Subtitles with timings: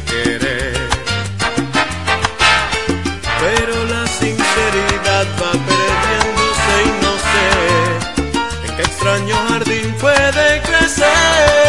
[9.07, 11.66] extraño jardín puede crecer.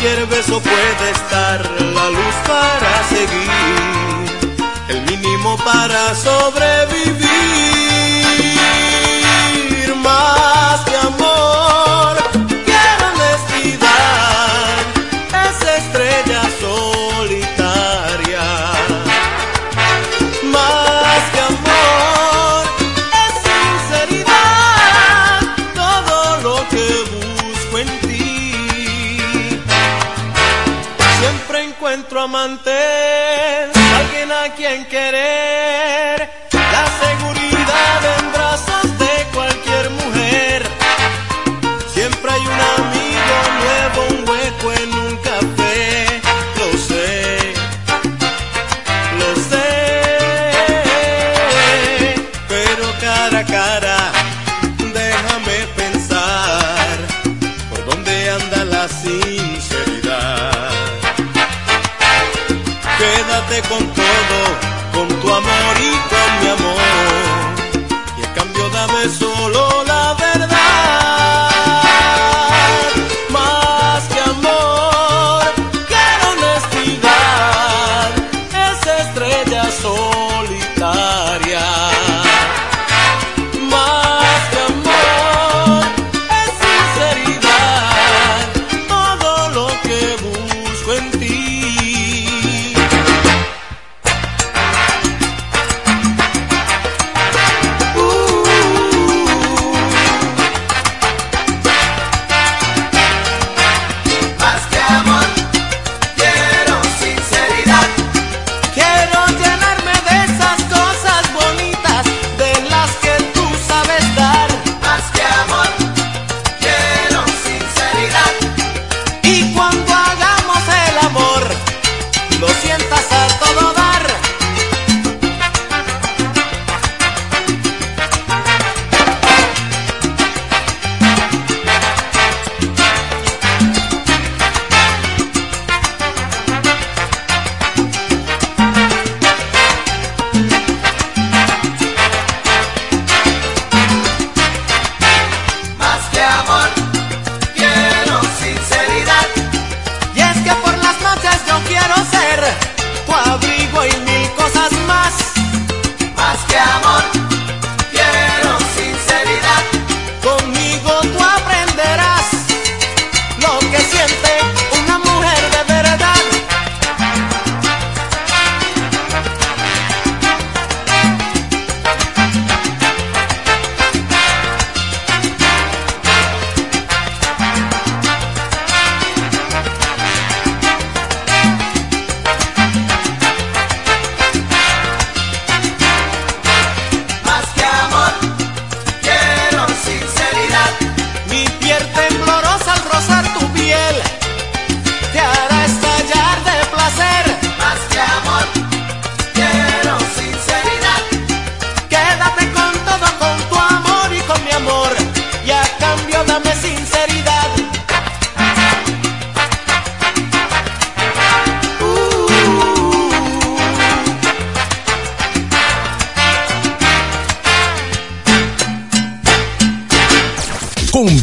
[0.00, 4.56] Cualquier beso puede estar la luz para seguir,
[4.88, 7.79] el mínimo para sobrevivir.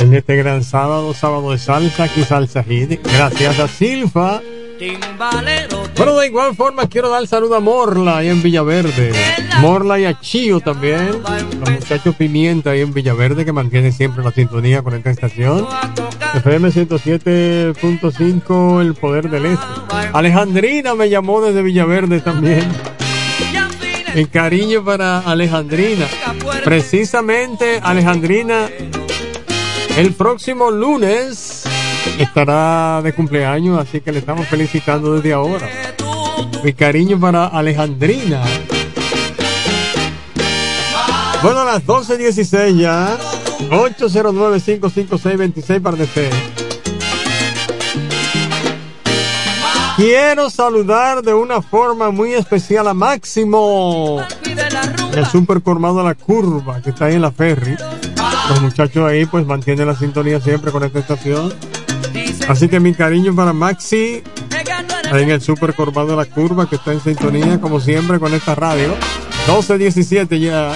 [0.00, 3.00] en este gran sábado, sábado de salsa, aquí Salsa Hit.
[3.02, 4.40] Gracias a Silfa.
[5.96, 9.12] Bueno, de igual forma quiero dar saludo a Morla ahí en Villaverde.
[9.60, 11.20] Morla y a Chío también.
[11.60, 15.66] Los muchachos Pimienta ahí en Villaverde que mantienen siempre la sintonía con esta estación.
[16.34, 19.66] FM 107.5, El Poder del Este.
[20.14, 22.66] Alejandrina me llamó desde Villaverde también.
[24.14, 26.06] Mi cariño para Alejandrina.
[26.64, 28.68] Precisamente Alejandrina,
[30.00, 31.64] el próximo lunes
[32.18, 35.68] estará de cumpleaños, así que le estamos felicitando desde ahora.
[36.64, 38.42] Mi cariño para Alejandrina.
[41.42, 43.18] Bueno, a las 12.16 ya.
[43.68, 46.30] 809-556-26 para DC.
[49.96, 54.24] Quiero saludar de una forma muy especial a Máximo,
[55.14, 57.76] el super colmado de la curva que está ahí en la ferry.
[58.48, 61.52] Los muchachos ahí pues mantienen la sintonía siempre con esta estación.
[62.48, 64.22] Así que mi cariño para Maxi,
[65.12, 68.34] ahí en el Super Corbado de la Curva, que está en sintonía como siempre con
[68.34, 68.94] esta radio.
[69.46, 70.72] 12.17 ya.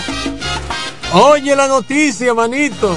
[1.13, 2.97] Oye la noticia, manito.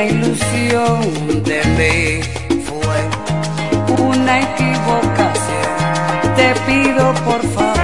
[0.00, 2.22] Una ilusión de mí
[2.64, 2.98] fue
[4.02, 5.74] una equivocación.
[6.36, 7.76] Te pido por favor,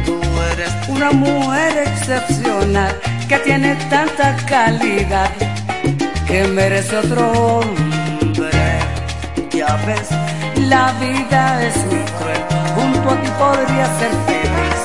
[0.05, 0.21] Tú
[0.53, 2.93] eres una mujer excepcional
[3.29, 5.31] que tiene tanta calidad
[6.27, 8.51] que merece otro hombre.
[9.53, 10.09] Ya ves,
[10.69, 12.43] la vida es muy cruel.
[12.75, 14.81] Junto a ti podría ser feliz,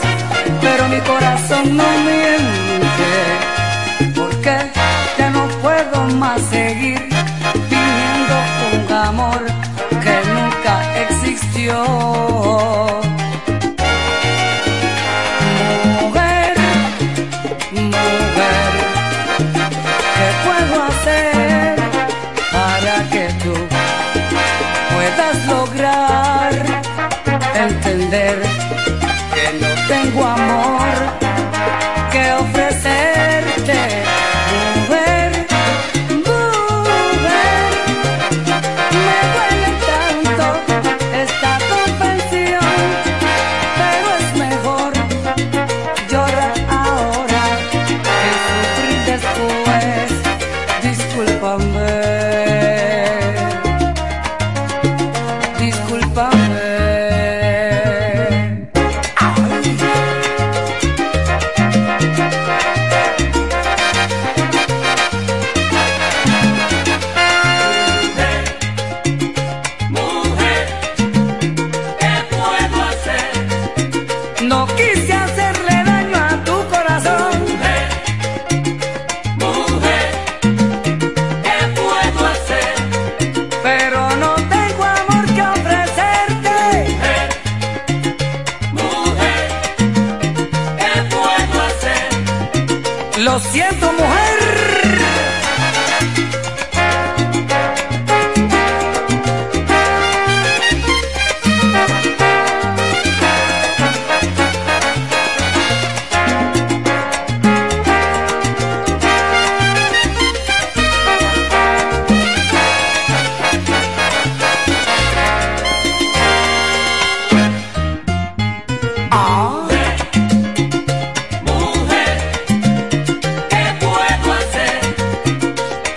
[0.61, 3.26] pero mi corazón no miente.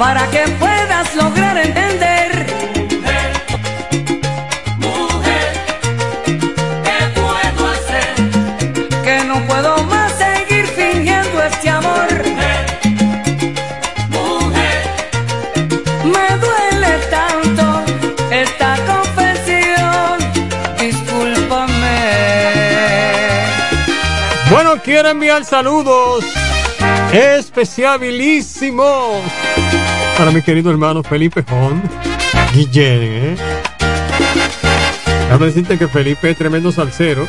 [0.00, 2.46] para que puedas lograr entender.
[4.78, 5.48] Mujer,
[6.86, 8.14] ¿qué puedo hacer?
[9.04, 12.08] Que no puedo más seguir fingiendo este amor.
[14.08, 14.80] Mujer,
[16.14, 17.82] me duele tanto
[18.30, 20.16] esta confesión.
[20.78, 21.98] Discúlpame.
[24.48, 26.24] Bueno, quiero enviar saludos
[27.12, 29.20] especiabilísimos
[30.20, 31.80] para mi querido hermano Felipe Jón
[32.52, 33.00] Guillén.
[33.02, 33.36] ¿eh?
[35.22, 37.26] Déjame decirte que Felipe es tremendo salsero.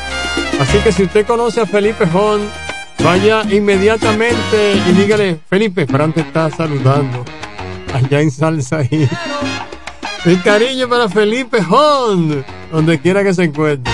[0.60, 2.42] Así que si usted conoce a Felipe Jón,
[3.02, 7.24] vaya inmediatamente y dígale, Felipe, Fran te está saludando
[7.94, 9.08] allá en Salsa ahí.
[10.26, 13.94] El cariño para Felipe Jón, donde quiera que se encuentre.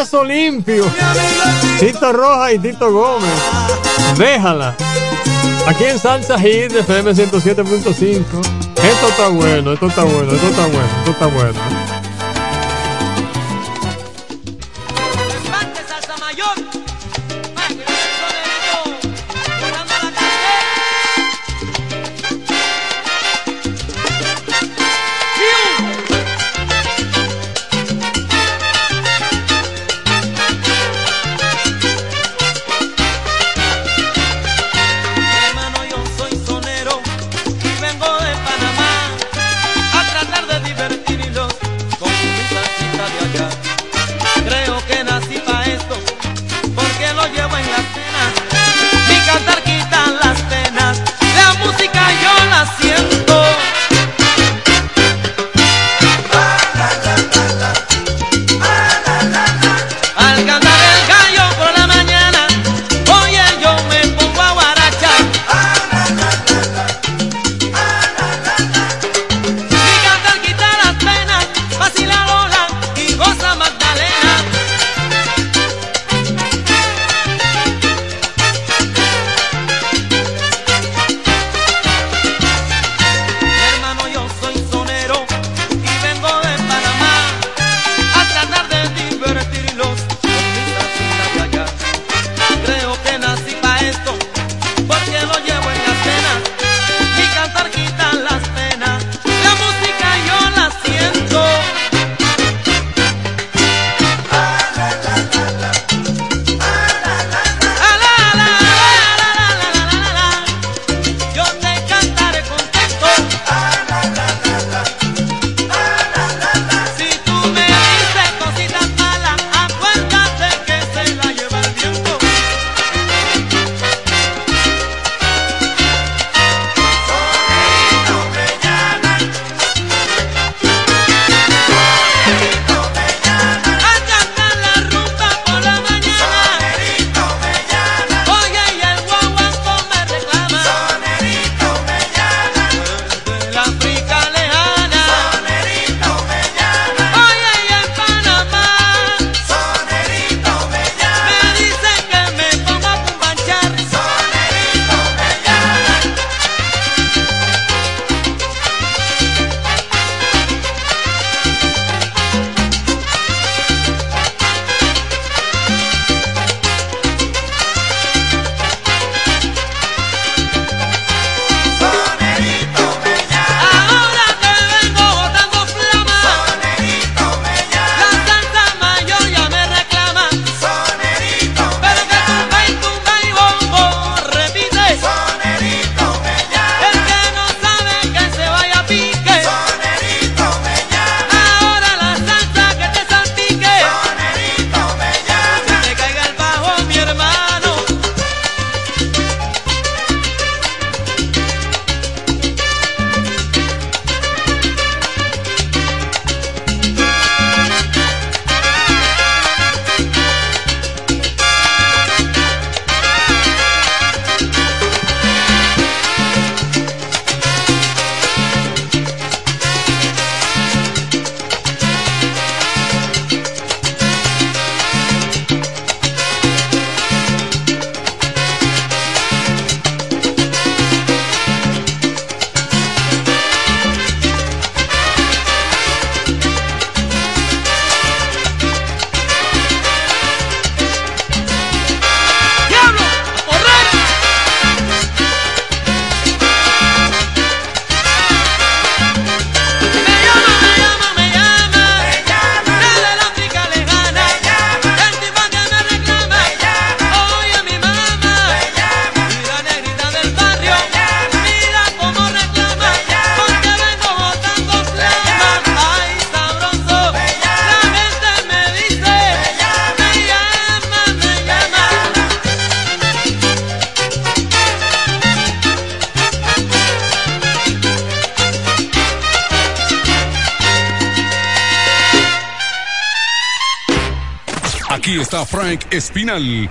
[0.00, 0.86] Titazo Limpio.
[1.78, 3.30] Tito Roja y Tito Gómez.
[4.16, 4.74] Déjala.
[5.66, 8.24] Aquí en Salsa Hit de FM 107.5.
[8.82, 11.89] Esto está bueno, esto está bueno, esto está bueno, esto está bueno.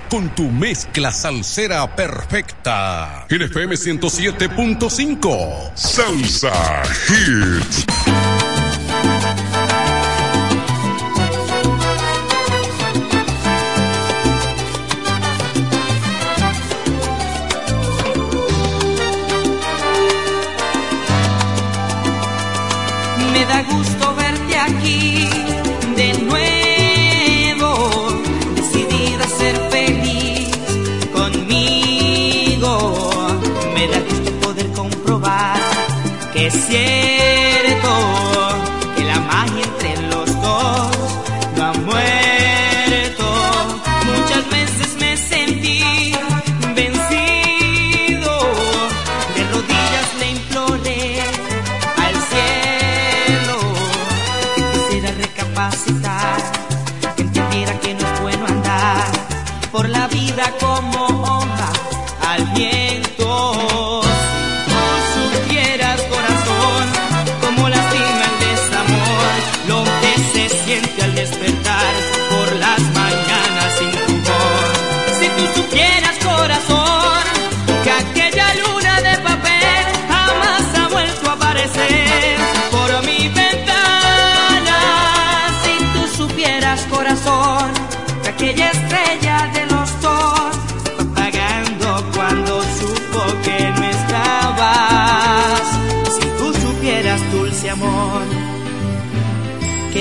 [0.08, 3.26] Con tu mezcla salsera perfecta.
[3.28, 7.89] En FM 107.5 Salsa Hits.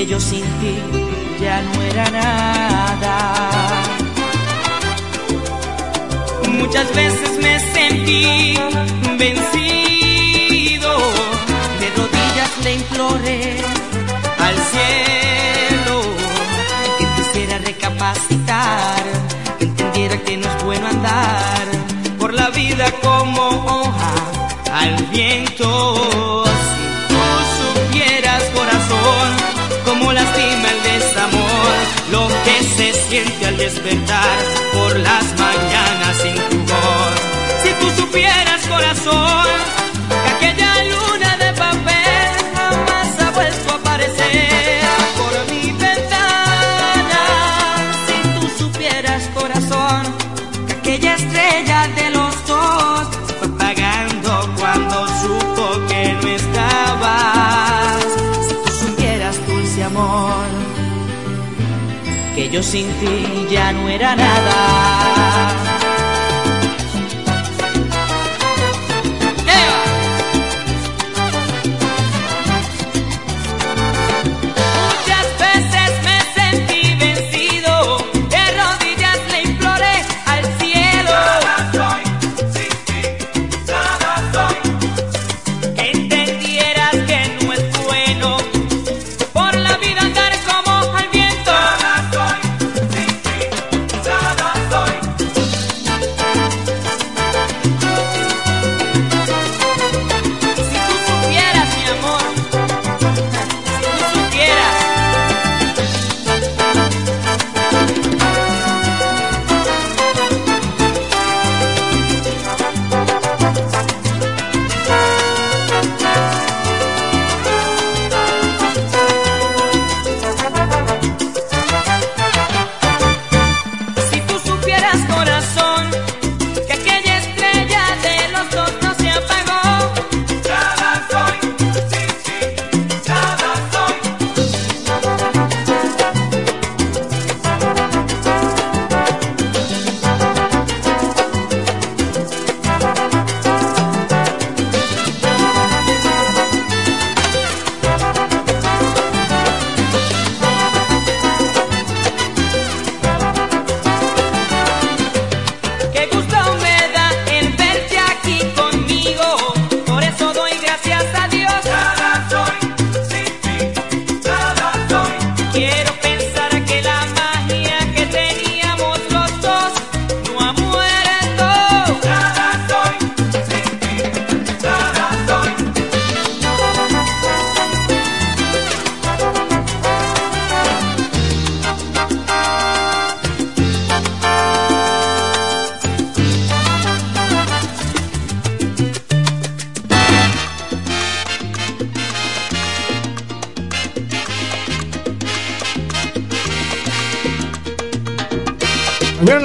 [0.06, 0.76] Yo sin ti
[1.42, 3.16] ya no era nada.
[6.48, 8.56] Muchas veces me sentí
[9.18, 9.79] vencido,
[33.50, 34.38] al despertar
[34.74, 37.16] por las mañanas sin tu voz.
[37.64, 38.49] Si tú supieras,
[62.52, 65.79] yo sin ti ya no era nada.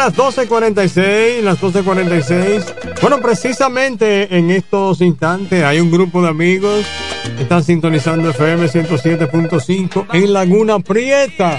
[0.04, 3.00] Las 12.46, las 12.46.
[3.00, 6.84] Bueno, precisamente en estos instantes hay un grupo de amigos
[7.34, 11.58] que están sintonizando FM 107.5 en Laguna Prieta.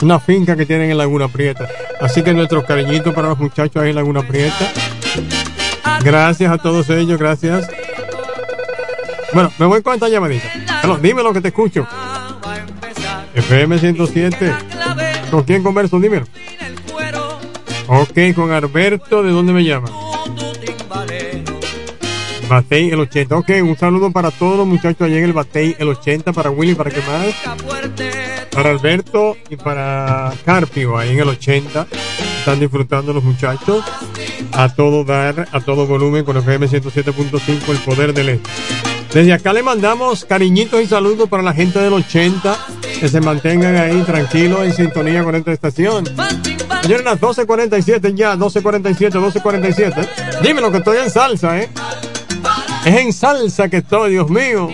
[0.00, 1.68] Una finca que tienen en Laguna Prieta.
[2.00, 4.72] Así que nuestros cariñitos para los muchachos ahí en Laguna Prieta.
[6.02, 7.68] Gracias a todos ellos, gracias.
[9.34, 10.48] Bueno, me voy con esta llamadita.
[11.02, 11.86] dime lo que te escucho.
[13.34, 14.54] FM 107.
[15.30, 16.00] ¿Con quién converso?
[16.00, 16.24] Dímelo.
[17.90, 19.88] Ok, con Alberto, ¿de dónde me llama?
[22.46, 23.36] Batey el 80.
[23.36, 26.74] Ok, un saludo para todos los muchachos allá en el Batey el 80, para Willy,
[26.74, 27.34] para qué más.
[28.50, 31.86] Para Alberto y para Carpio ahí en el 80.
[32.40, 33.82] Están disfrutando los muchachos.
[34.52, 38.50] A todo dar, a todo volumen con FM 107.5, el poder del este.
[39.14, 42.58] Desde acá le mandamos cariñitos y saludos para la gente del 80
[43.00, 46.04] que se mantengan ahí tranquilos en sintonía con esta estación.
[47.08, 50.42] Las 12.47 ya, 12.47, 12.47.
[50.42, 51.70] Dímelo que estoy en salsa, ¿eh?
[52.84, 54.68] Es en salsa que estoy, Dios mío.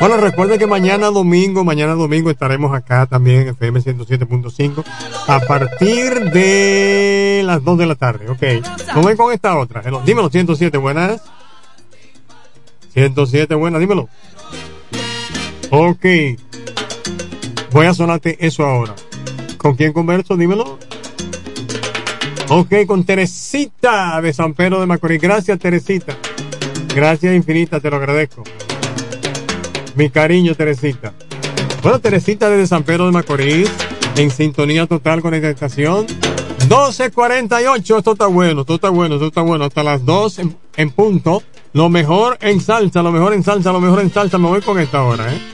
[0.00, 4.84] Bueno, recuerden que mañana domingo, mañana domingo estaremos acá también en FM 107.5
[5.26, 8.28] a partir de las 2 de la tarde.
[8.28, 8.42] Ok.
[8.92, 9.82] ¿Cómo ven con esta otra?
[10.04, 11.22] Dímelo, 107, buenas.
[12.92, 14.08] 107, buenas, dímelo.
[15.70, 16.04] Ok.
[17.70, 18.94] Voy a sonarte eso ahora.
[19.64, 20.36] ¿Con quién converso?
[20.36, 20.78] Dímelo.
[22.50, 25.22] Ok, con Teresita de San Pedro de Macorís.
[25.22, 26.14] Gracias, Teresita.
[26.94, 28.44] Gracias infinita, te lo agradezco.
[29.94, 31.14] Mi cariño, Teresita.
[31.82, 33.70] Bueno, Teresita desde San Pedro de Macorís,
[34.16, 36.08] en sintonía total con esta estación.
[36.68, 39.64] 12.48, esto está bueno, esto está bueno, esto está bueno.
[39.64, 40.40] Hasta las 2
[40.76, 41.42] en, punto.
[41.72, 44.36] Lo mejor en salsa, lo mejor en salsa, lo mejor en salsa.
[44.36, 45.53] Me voy con esta hora, ¿eh?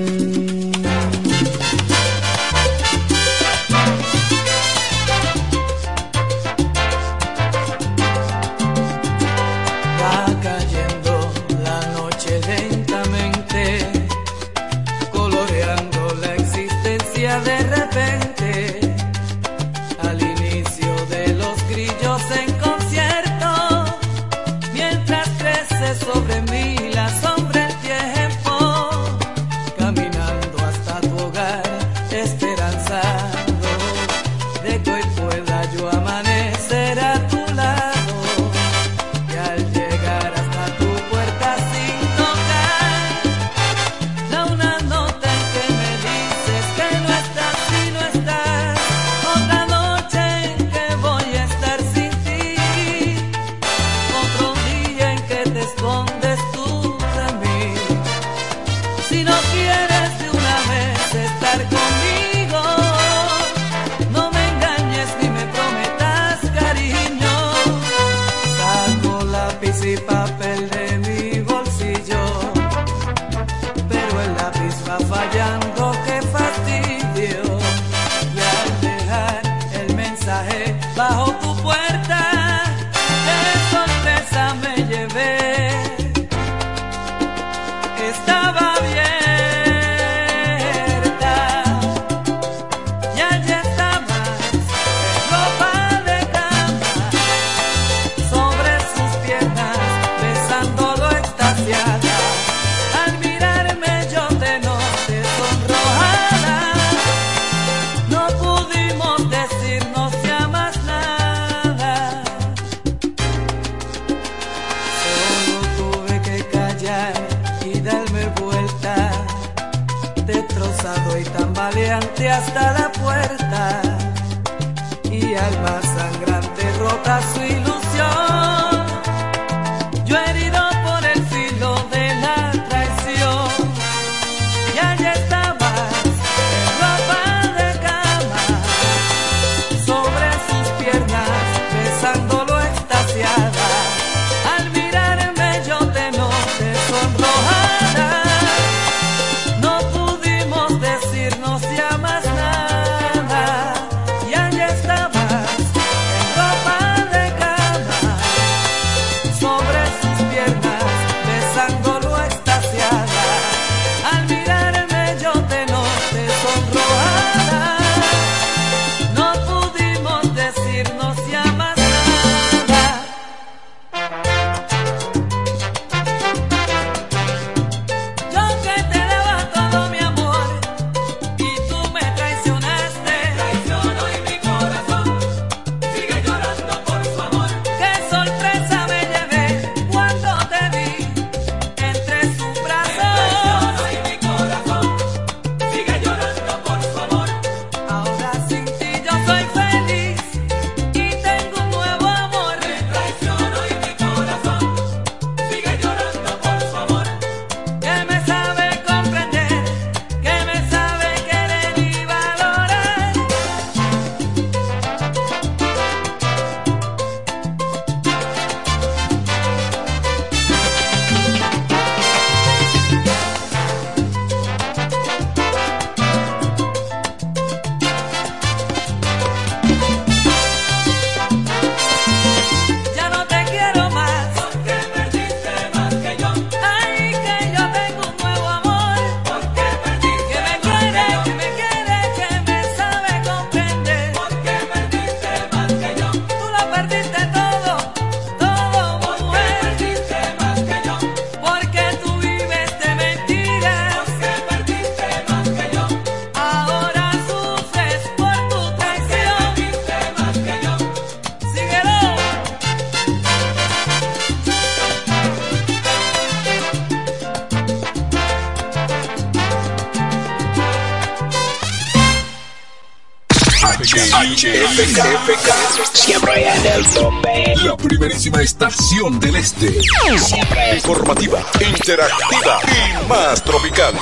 [281.91, 283.93] Interactiva y más tropical.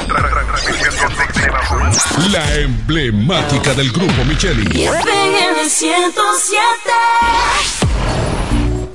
[2.31, 4.87] La emblemática del grupo Micheli.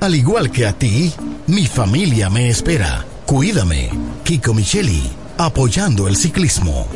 [0.01, 1.13] Al igual que a ti,
[1.47, 3.05] mi familia me espera.
[3.27, 3.91] Cuídame.
[4.23, 6.89] Kiko Micheli, apoyando el ciclismo.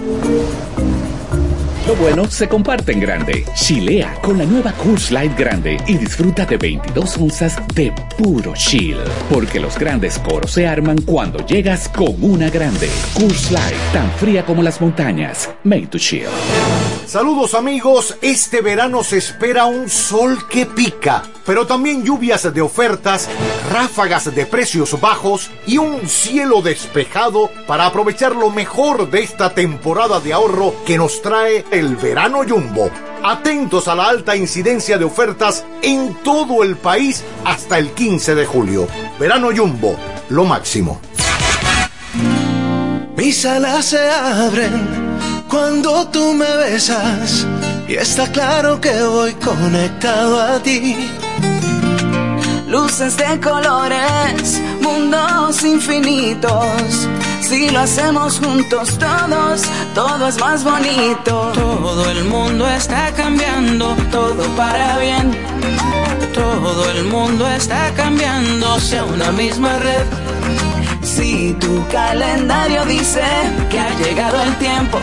[1.89, 3.47] Lo bueno se comparte en grande.
[3.55, 8.99] Chilea con la nueva Coors Light Grande y disfruta de 22 onzas de puro chill.
[9.33, 12.91] Porque los grandes coros se arman cuando llegas con una grande.
[13.15, 15.49] Coors Light, tan fría como las montañas.
[15.65, 16.29] Made to chill.
[17.09, 23.31] Saludos amigos, este verano se espera un sol que pica, pero también lluvias de ofertas,
[23.73, 30.21] ráfagas de precios bajos y un cielo despejado para aprovechar lo mejor de esta temporada
[30.21, 31.65] de ahorro que nos trae
[31.97, 32.91] verano jumbo.
[33.23, 38.47] Atentos a la alta incidencia de ofertas en todo el país hasta el 15 de
[38.47, 38.89] julio.
[39.19, 39.97] Verano jumbo,
[40.29, 41.01] lo máximo.
[43.17, 45.19] Mis alas se abren
[45.49, 47.47] cuando tú me besas
[47.89, 50.97] y está claro que voy conectado a ti.
[52.69, 57.09] Luces de colores, mundos infinitos.
[57.41, 59.63] Si lo hacemos juntos todos,
[59.95, 61.53] todo es más bonito.
[61.55, 65.37] Todo el mundo está cambiando, todo para bien.
[66.35, 70.07] Todo el mundo está cambiando, sea una misma red.
[71.03, 73.23] Si tu calendario dice
[73.71, 74.99] que ha llegado el tiempo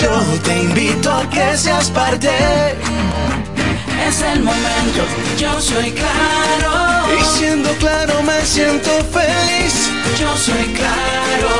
[0.00, 0.08] yo
[0.44, 2.30] te invito a que seas parte.
[4.08, 5.02] Es el momento,
[5.38, 6.70] yo soy claro.
[7.18, 9.90] Y siendo claro me siento feliz.
[10.18, 11.50] Yo soy claro.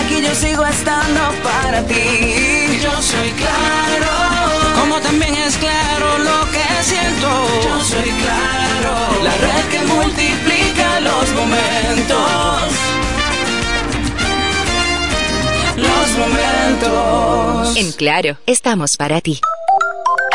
[0.00, 2.78] Aquí yo sigo estando para ti.
[2.82, 4.80] Yo soy claro.
[4.80, 7.28] Como también es claro lo que siento.
[7.64, 9.22] Yo soy claro.
[9.22, 12.82] La red que multiplica los momentos
[15.76, 17.76] los momentos.
[17.76, 19.40] En Claro, estamos para ti.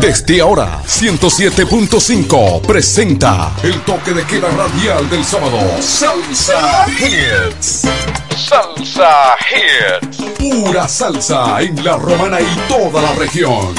[0.00, 5.58] Desde ahora, 107.5 presenta el toque de queda radial del sábado.
[5.80, 7.82] Salsa Hits.
[8.36, 10.18] Salsa Hits.
[10.38, 13.74] Pura salsa en la romana y toda la región.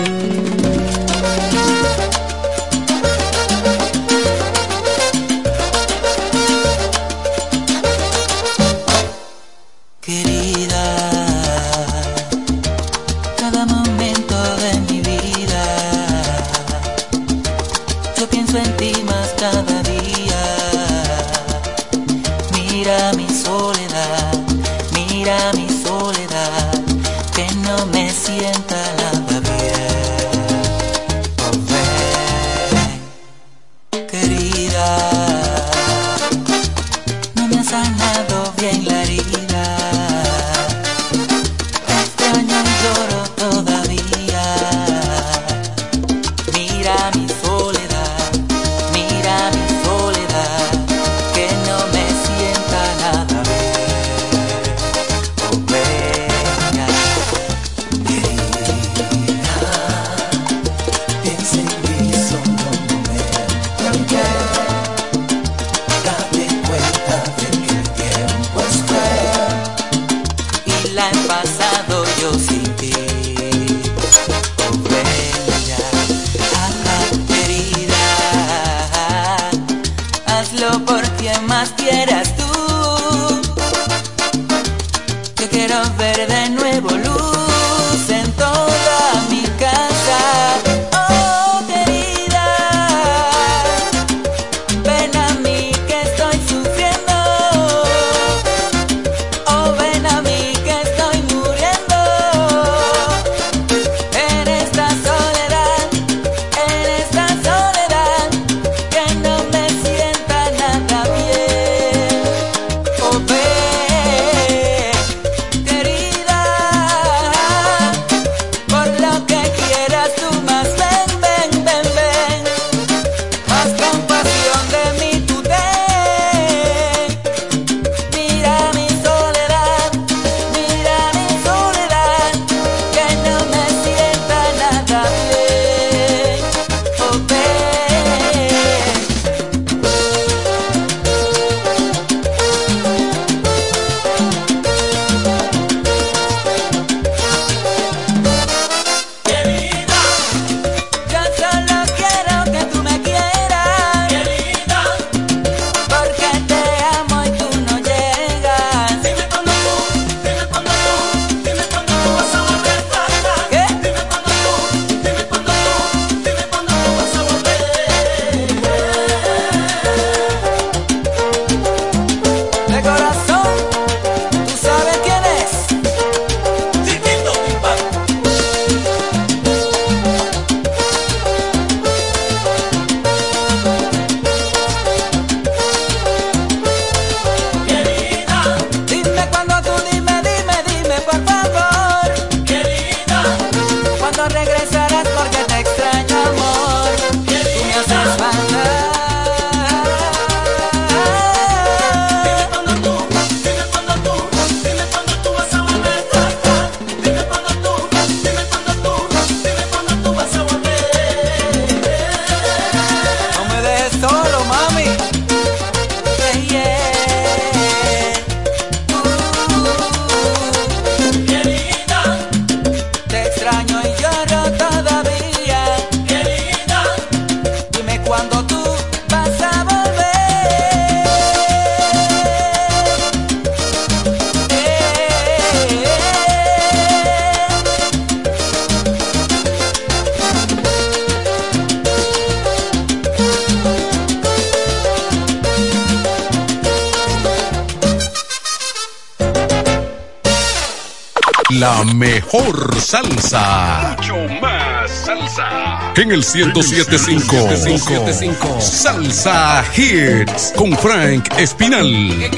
[256.06, 258.60] En el 1075.
[258.60, 260.52] Salsa Hits.
[260.54, 262.30] Con Frank Espinal.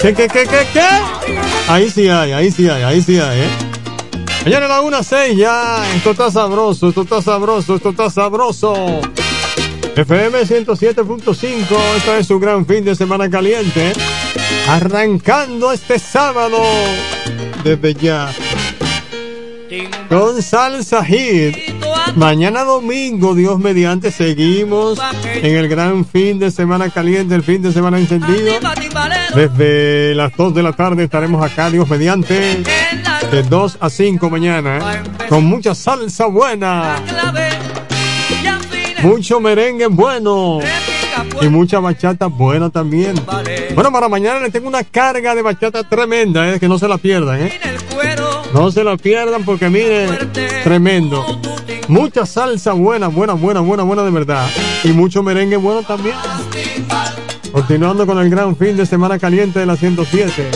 [0.00, 0.88] ¿Qué, qué, qué, qué, qué?
[1.68, 3.48] Ahí sí hay, ahí sí hay, ahí sí hay, ¿eh?
[4.42, 5.84] Señores, la 1 6 ya.
[5.94, 8.74] Esto está sabroso, esto está sabroso, esto está sabroso.
[9.94, 13.92] FM 107.5, esto es su gran fin de semana caliente.
[14.68, 16.60] Arrancando este sábado
[17.62, 18.34] desde ya.
[20.08, 21.73] Con Salsa Hit.
[22.16, 27.72] Mañana domingo, Dios mediante, seguimos en el gran fin de semana caliente, el fin de
[27.72, 28.54] semana encendido.
[29.34, 32.62] Desde las 2 de la tarde estaremos acá, Dios mediante,
[33.30, 37.02] de 2 a 5 mañana, con mucha salsa buena,
[39.02, 40.60] mucho merengue bueno.
[41.40, 43.14] Y mucha bachata buena también.
[43.74, 46.98] Bueno, para mañana les tengo una carga de bachata tremenda, eh, que no se la
[46.98, 47.60] pierdan, ¿eh?
[48.52, 50.06] No se la pierdan porque mire,
[50.62, 51.24] tremendo.
[51.88, 54.48] Mucha salsa buena, buena, buena, buena, buena de verdad.
[54.82, 56.16] Y mucho merengue bueno también.
[57.52, 60.50] Continuando con el gran fin de semana caliente de la 107.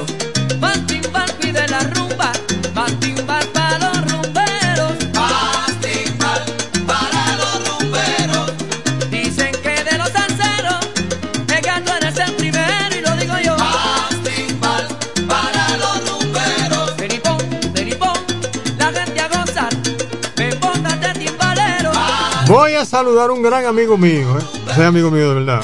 [22.81, 24.83] A saludar a un gran amigo mío, ¿eh?
[24.83, 25.61] Amigo mío de verdad.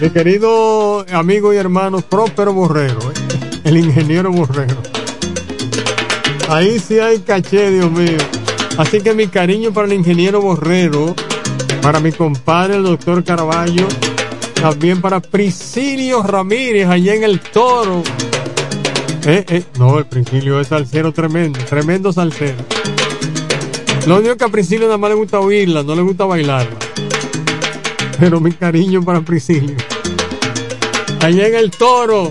[0.00, 3.14] Mi querido amigo y hermano Próspero Borrero, ¿eh?
[3.64, 4.76] el ingeniero Borrero.
[6.48, 8.16] Ahí sí hay caché, Dios mío.
[8.78, 11.14] Así que mi cariño para el ingeniero Borrero,
[11.82, 13.86] Para mi compadre, el doctor Caraballo.
[14.54, 18.02] También para Priscilio Ramírez, allá en el toro.
[19.26, 22.56] Eh, eh, no, el Priscilio es salsero tremendo, tremendo salsero.
[24.06, 26.78] Lo único que a Priscilio nada más le gusta oírla, no le gusta bailarla.
[28.20, 29.74] Pero mi cariño para Priscilio.
[31.20, 32.30] Allá en el toro.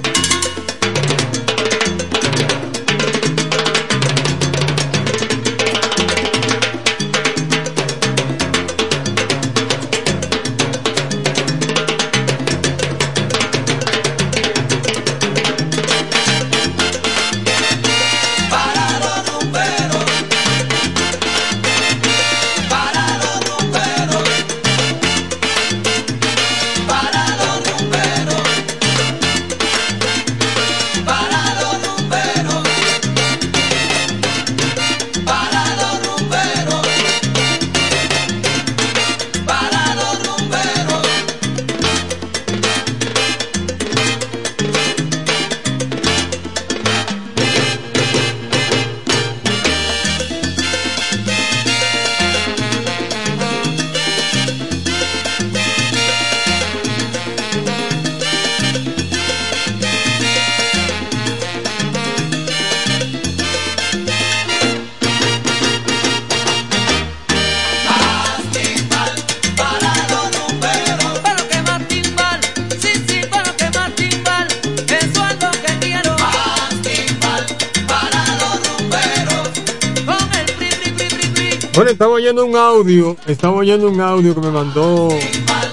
[82.56, 85.10] Un audio, estaba oyendo un audio que me mandó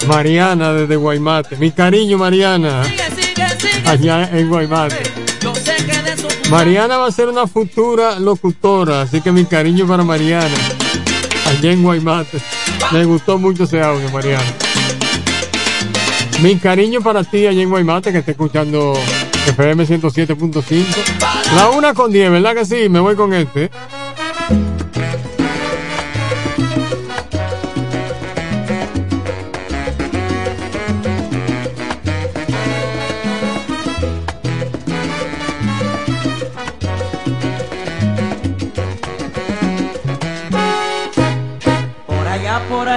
[0.08, 1.56] Mariana desde Guaymate.
[1.56, 2.82] Mi cariño, Mariana,
[3.86, 5.02] allá en Guaymate.
[6.50, 10.56] Mariana va a ser una futura locutora, así que mi cariño para Mariana,
[11.46, 12.38] allá en Guaymate.
[12.90, 14.42] Me gustó mucho ese audio, Mariana.
[16.42, 18.94] Mi cariño para ti allá en Guaymate, que está escuchando
[19.46, 20.84] FM 107.5.
[21.54, 22.88] La una con 10, ¿verdad que sí?
[22.88, 23.70] Me voy con este.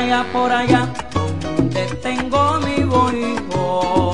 [0.05, 4.13] Allá, por allá, donde tengo mi bohijo.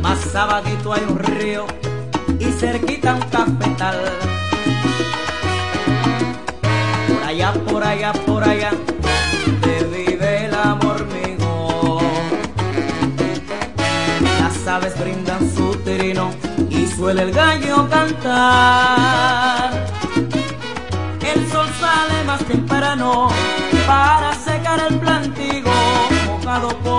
[0.00, 1.66] Más abajito hay un río
[2.38, 3.96] y cerquita un cafetal.
[7.08, 8.70] Por allá, por allá, por allá,
[9.44, 11.98] donde vive el amor mío.
[14.40, 16.30] Las aves brindan su trino
[16.70, 19.87] y suele el gallo cantar.
[22.28, 23.28] Más temprano
[23.86, 25.70] para secar el plantigo,
[26.26, 26.97] mojado por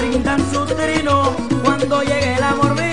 [0.00, 2.85] rindan su trino cuando llegue el amor.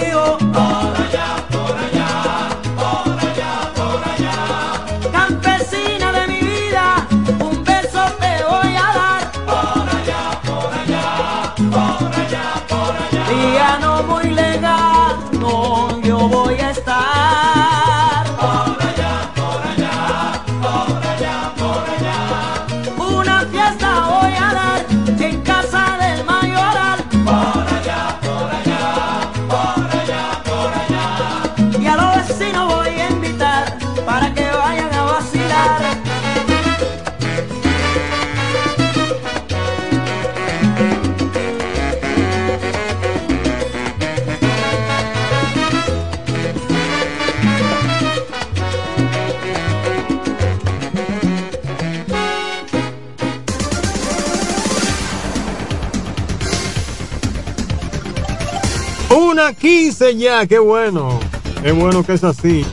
[59.93, 61.19] 15 ya, qué bueno.
[61.61, 62.65] Qué bueno que es así.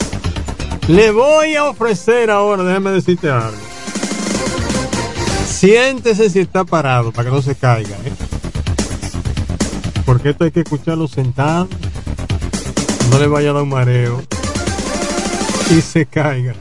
[0.89, 3.59] Le voy a ofrecer ahora, déjame decirte algo.
[5.47, 7.95] Siéntese si está parado para que no se caiga.
[8.07, 8.13] ¿eh?
[10.07, 11.69] Porque esto hay que escucharlo sentado.
[13.11, 14.23] No le vaya a dar un mareo.
[15.71, 16.55] Y se caiga.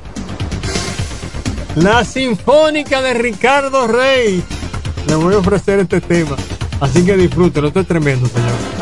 [1.75, 4.43] La Sinfónica de Ricardo Rey.
[5.07, 6.35] Le voy a ofrecer este tema.
[6.81, 7.69] Así que disfrútelo.
[7.69, 8.78] Esto es tremendo, señor.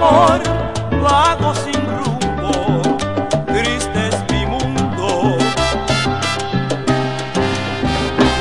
[0.00, 0.42] Amor,
[1.02, 2.82] vago sin rumbo,
[3.46, 5.36] triste es mi mundo.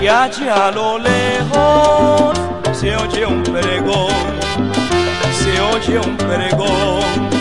[0.01, 2.37] Y allá a lo lejos
[2.73, 4.13] se oye un pregón,
[5.39, 7.36] se oye un pregón.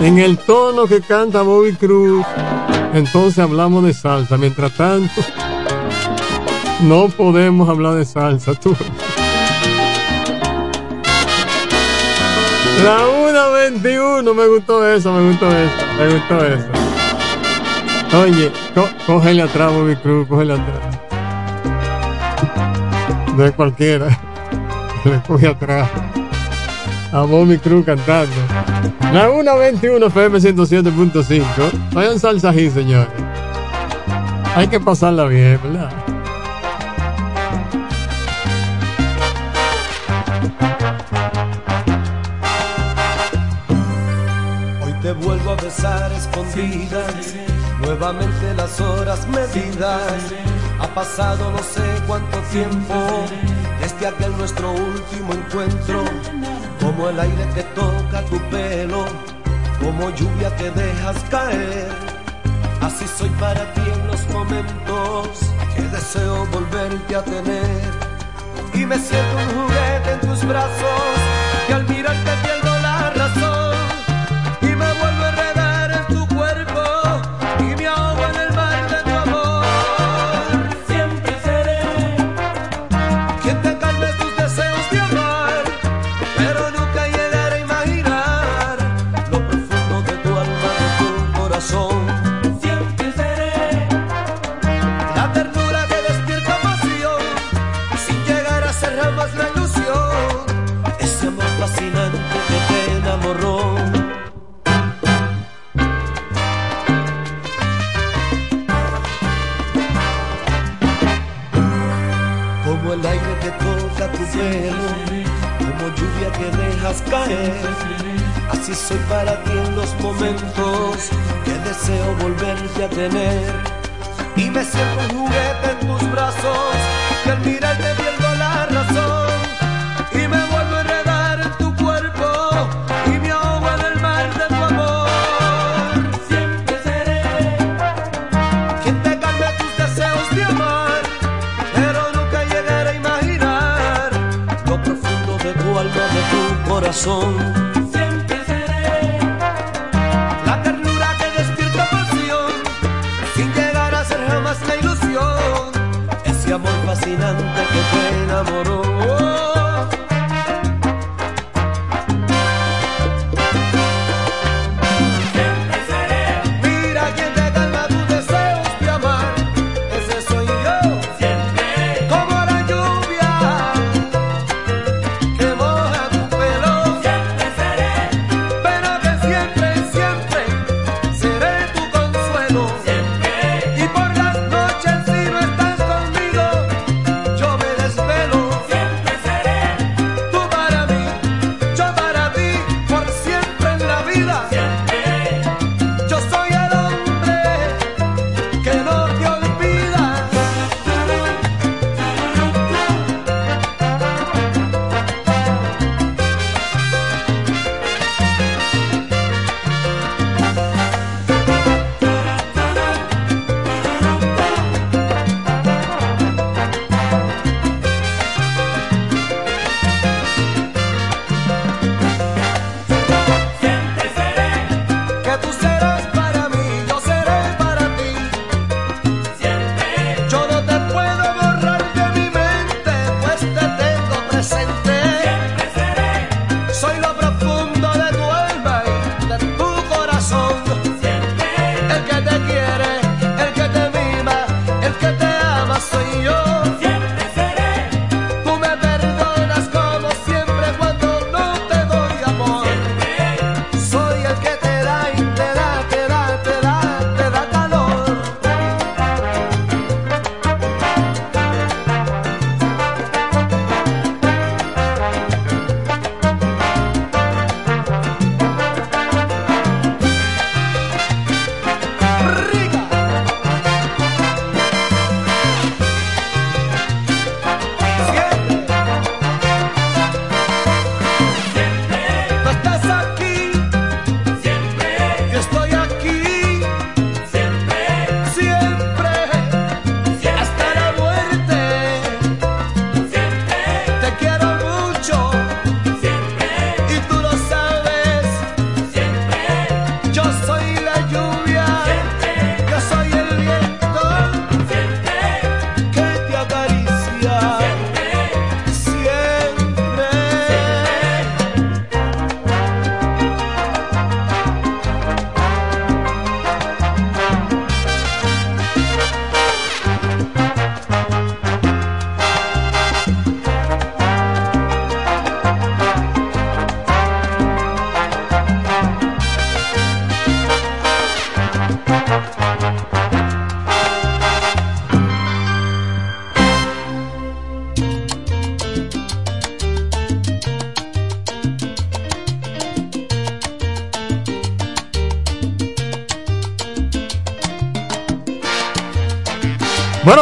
[0.00, 2.24] En el tono que canta Bobby Cruz,
[2.94, 4.36] entonces hablamos de salsa.
[4.36, 5.20] Mientras tanto,
[6.82, 8.54] no podemos hablar de salsa.
[8.54, 8.76] Tú.
[12.84, 16.68] La 1.21, me gustó eso, me gustó eso, me gustó eso.
[18.22, 18.50] Oye,
[19.06, 21.00] cógele atrás, Bobby Cruz, cógele atrás.
[23.38, 24.18] Es cualquiera.
[25.04, 25.88] Le coge atrás.
[27.12, 28.36] A Bobby Cruz cantando.
[29.12, 31.44] La 1.21 FM 107.5.
[31.92, 33.08] Vayan salsa aquí, señores.
[34.54, 35.90] Hay que pasarla bien, ¿verdad?
[44.84, 47.34] Hoy te vuelvo a besar escondidas,
[47.80, 50.32] nuevamente las horas medidas.
[50.80, 52.94] Ha pasado no sé cuánto tiempo
[53.80, 56.04] desde aquel nuestro último encuentro.
[56.80, 57.59] Como el aire que
[58.22, 59.04] tu pelo,
[59.80, 61.88] como lluvia que dejas caer.
[62.80, 65.28] Así soy para ti en los momentos
[65.74, 67.82] que deseo volverte a tener.
[68.74, 71.16] Y me siento un juguete en tus brazos,
[71.66, 72.59] que al mirarte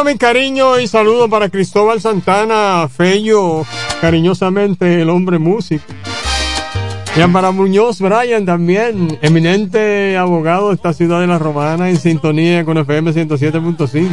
[0.05, 3.65] Mi cariño y saludo para Cristóbal Santana, Fello,
[3.99, 5.83] cariñosamente el hombre músico.
[7.17, 12.63] Y para Muñoz Bryan también, eminente abogado de esta ciudad de la Romana, en sintonía
[12.63, 14.07] con FM 107.5.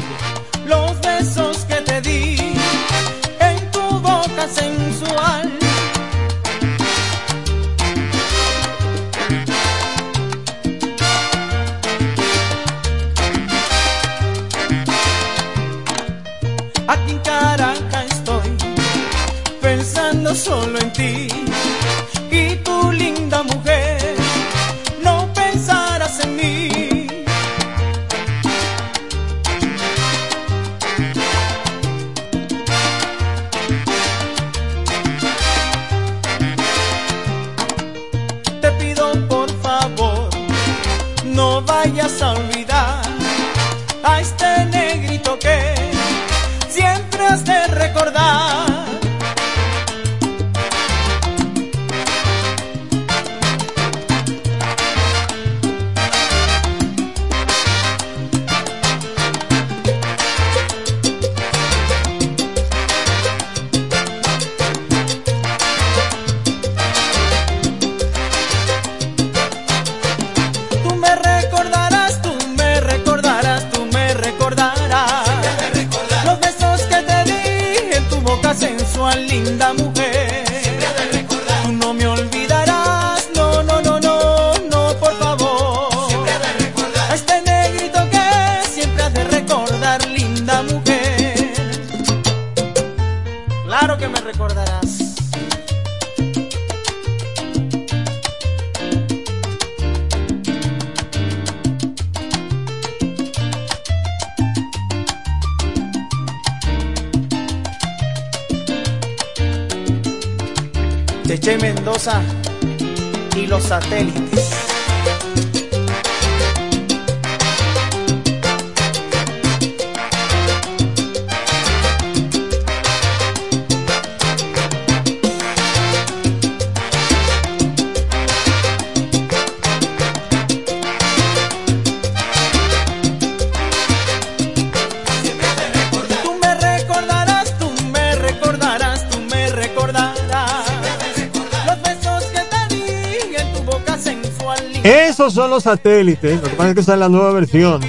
[145.66, 147.80] satélite, lo que pasa es que esa es la nueva versión.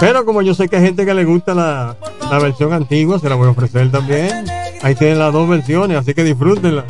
[0.00, 1.96] Pero como yo sé que hay gente que le gusta la,
[2.28, 4.44] la versión antigua, se la voy a ofrecer también.
[4.82, 6.84] Ahí tienen las dos versiones, así que disfrútenla.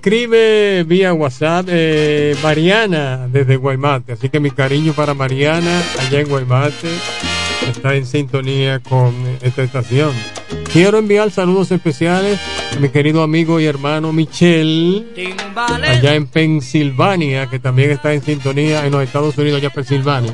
[0.00, 6.28] Escribe vía WhatsApp eh, Mariana desde Guaymate, así que mi cariño para Mariana allá en
[6.30, 6.88] Guaymate
[7.70, 10.12] está en sintonía con esta estación.
[10.72, 12.40] Quiero enviar saludos especiales
[12.74, 15.06] a mi querido amigo y hermano Michel
[15.54, 20.32] allá en Pensilvania, que también está en sintonía en los Estados Unidos, allá en Pensilvania.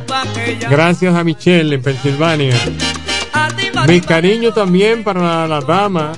[0.71, 2.55] Gracias a Michelle en Pensilvania.
[3.89, 6.13] Mi cariño también para la dama,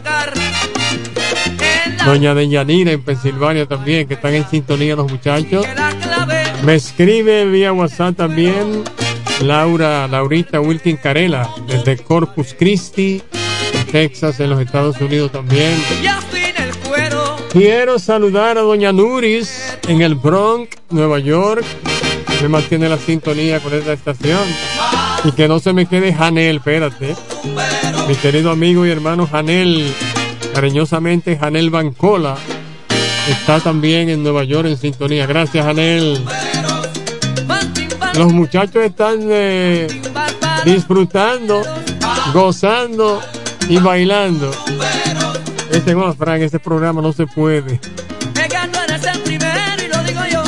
[2.04, 5.66] doña Deyanira en Pensilvania también, que están en sintonía los muchachos.
[6.64, 8.84] Me escribe vía WhatsApp también
[9.40, 13.22] Laura, Laurita Wilkin Carela, desde Corpus Christi,
[13.92, 15.74] Texas, en los Estados Unidos también.
[17.52, 21.64] Quiero saludar a Doña Nuris en el Bronx, Nueva York.
[22.42, 24.40] Me mantiene la sintonía con esta estación.
[25.24, 27.16] Y que no se me quede Janel, espérate.
[28.06, 29.92] Mi querido amigo y hermano Janel,
[30.58, 32.34] cariñosamente Janel Bancola,
[33.28, 35.24] está también en Nueva York en sintonía.
[35.24, 36.20] Gracias, Janel.
[38.14, 39.86] Los muchachos están eh,
[40.64, 41.62] disfrutando,
[42.34, 43.22] gozando
[43.68, 44.50] y bailando.
[45.70, 47.78] Este, bueno, Frank, este programa no se puede.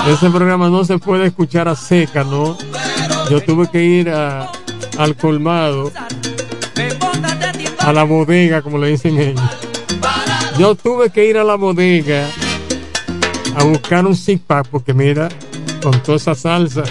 [0.08, 2.58] Ese programa no se puede escuchar a seca, ¿no?
[3.30, 5.92] Yo tuve que ir al colmado,
[7.78, 9.69] a la bodega, como le dicen ellos.
[10.60, 12.28] Yo tuve que ir a la bodega
[13.56, 14.14] a buscar un
[14.46, 15.30] pack porque mira,
[15.82, 16.82] con toda esa salsa,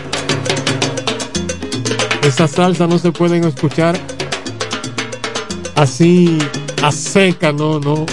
[2.24, 3.96] esa salsa no se pueden escuchar
[5.76, 6.40] así
[6.82, 8.08] a seca, no, no.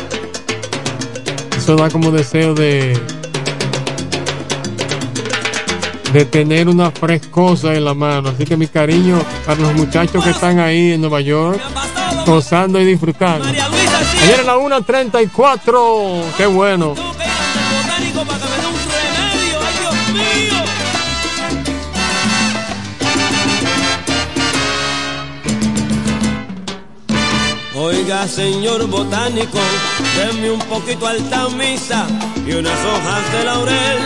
[1.57, 2.93] Eso da como deseo de
[6.13, 8.29] de tener una frescosa en la mano.
[8.29, 11.59] Así que mi cariño para los muchachos que están ahí en Nueva York,
[12.27, 13.49] gozando y disfrutando.
[13.97, 16.95] Ayer en la 1.34, qué bueno.
[27.75, 29.59] Oiga, señor botánico,
[30.17, 32.07] denme un poquito alta misa
[32.47, 33.99] y unas hojas de laurel.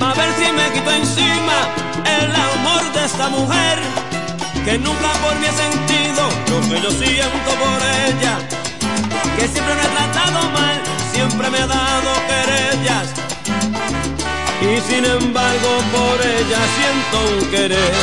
[0.00, 1.68] A ver si me quito encima
[2.04, 3.78] el amor de esta mujer
[4.64, 6.13] que nunca por mí he sentido
[6.54, 8.38] lo que yo siento por ella.
[9.36, 10.80] Que siempre me ha tratado mal,
[11.12, 13.08] siempre me ha dado querellas.
[14.60, 17.94] Y sin embargo por ella siento un querer.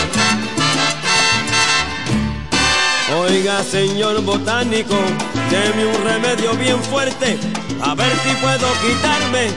[3.19, 4.95] Oiga, señor botánico,
[5.49, 7.37] deme un remedio bien fuerte,
[7.83, 9.49] a ver si puedo quitarme,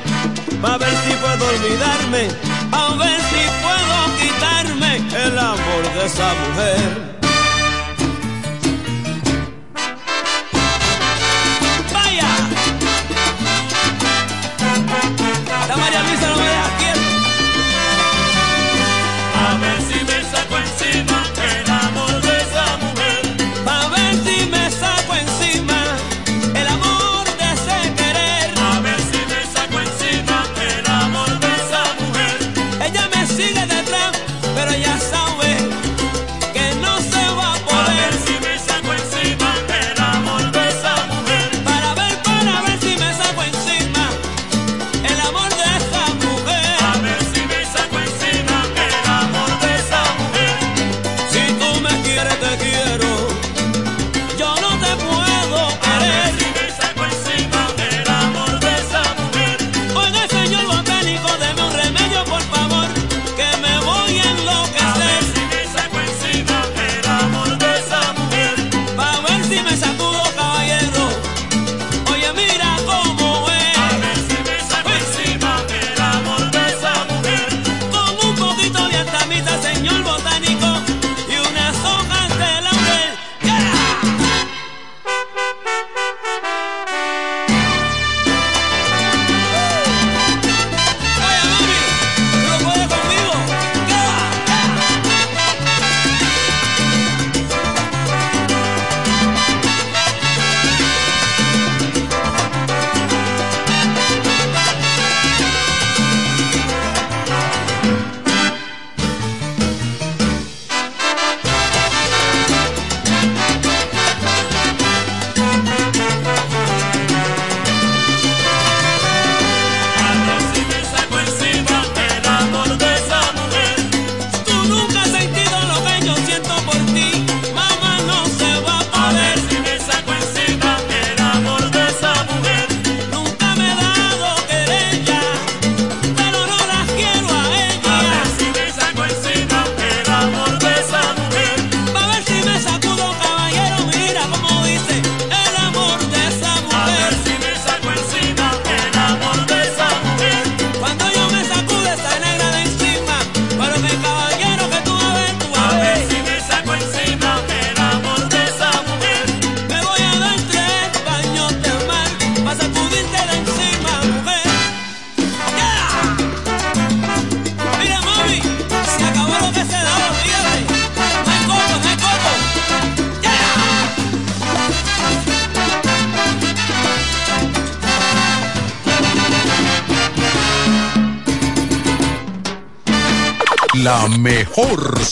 [0.62, 2.28] a ver si puedo olvidarme,
[2.72, 7.13] a ver si puedo quitarme el amor de esa mujer.
[15.94, 16.53] María Luisa no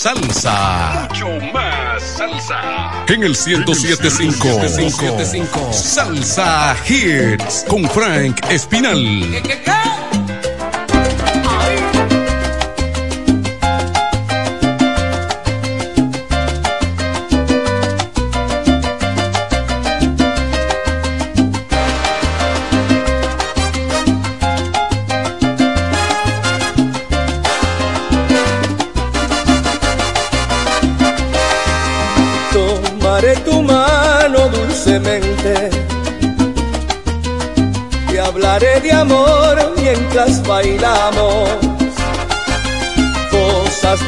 [0.02, 1.06] salsa.
[1.08, 3.04] Mucho más salsa.
[3.06, 5.72] En el 1075.
[5.72, 8.98] Salsa Hits con Frank Espinal.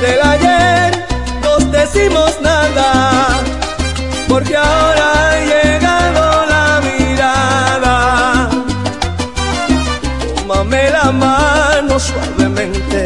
[0.05, 0.91] Del ayer
[1.43, 3.41] nos decimos nada,
[4.29, 8.51] porque ahora ha llegado la mirada.
[10.37, 13.01] Tómame la mano suavemente.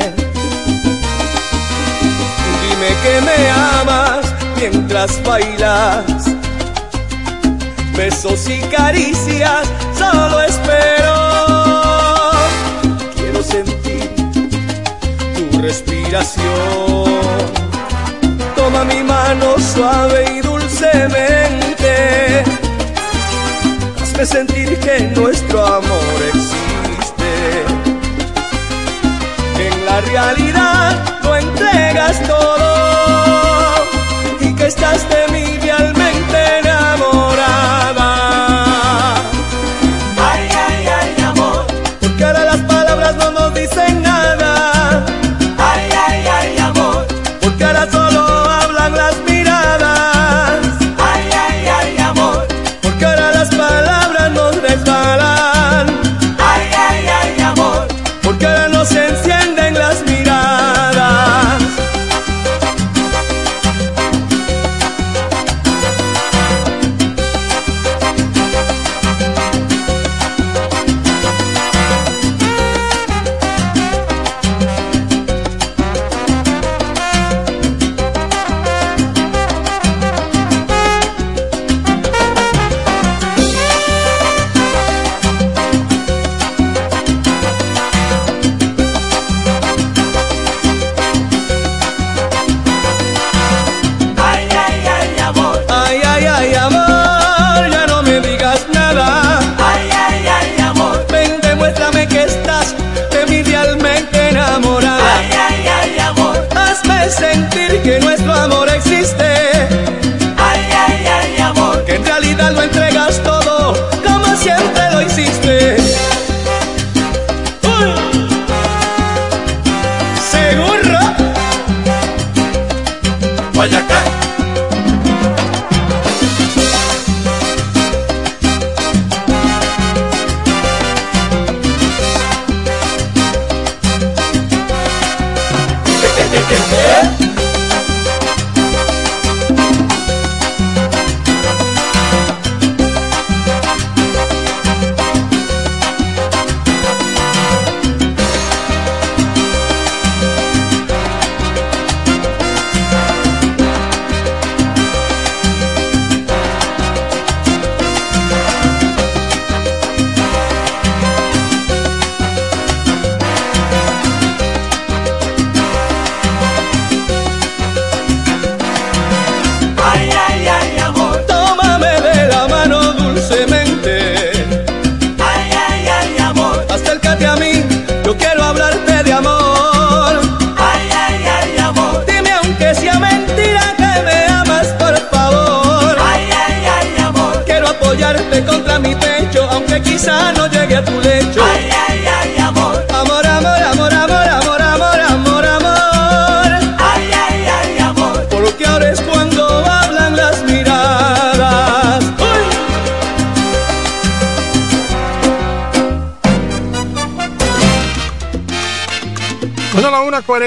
[2.63, 3.39] Dime que me
[3.79, 4.25] amas
[4.57, 6.05] mientras bailas.
[7.97, 10.38] Besos y caricias solo
[15.69, 17.05] respiración.
[18.57, 21.93] Toma mi mano suave y dulcemente.
[24.01, 27.33] Hazme sentir que nuestro amor existe.
[29.67, 32.68] En la realidad lo entregas todo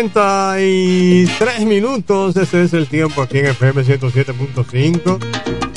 [0.10, 2.36] 43 minutos.
[2.36, 5.20] Ese es el tiempo aquí en FM 107.5.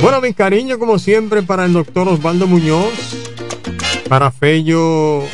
[0.00, 3.18] Bueno, mi cariño, como siempre, para el doctor Osvaldo Muñoz.
[4.08, 5.24] Para Fello,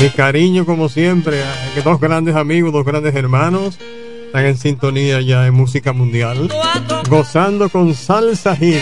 [0.00, 1.40] mi cariño, como siempre.
[1.84, 3.78] Dos grandes amigos, dos grandes hermanos.
[4.26, 6.50] Están en sintonía ya en música mundial.
[7.08, 8.80] Gozando con salsa hit.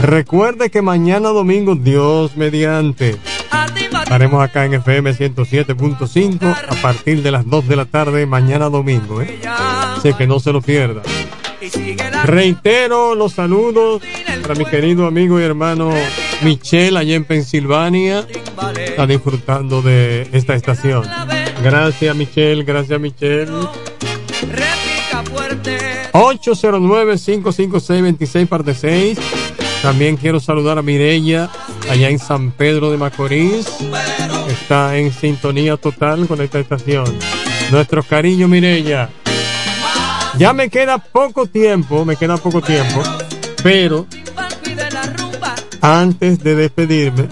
[0.00, 3.18] Recuerde que mañana domingo, Dios mediante
[4.12, 9.22] Estaremos acá en FM 107.5 a partir de las 2 de la tarde mañana domingo.
[9.22, 9.40] ¿eh?
[9.48, 11.00] Así que no se lo pierda.
[12.24, 14.02] Reitero los saludos
[14.42, 15.94] para mi querido amigo y hermano
[16.42, 18.26] Michelle allá en Pensilvania.
[18.76, 21.04] Está disfrutando de esta estación.
[21.64, 23.50] Gracias Michelle, gracias Michelle.
[26.12, 29.18] 809-556-26 parte 6.
[29.82, 31.50] También quiero saludar a Mireya
[31.90, 33.66] allá en San Pedro de Macorís.
[34.48, 37.04] Está en sintonía total con esta estación.
[37.72, 39.10] Nuestro cariño Mireya.
[40.38, 43.02] Ya me queda poco tiempo, me queda poco tiempo,
[43.62, 44.06] pero
[45.82, 47.28] antes de despedirme,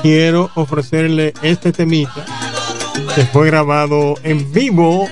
[0.00, 2.24] quiero ofrecerle este temita
[3.14, 5.08] que fue grabado en vivo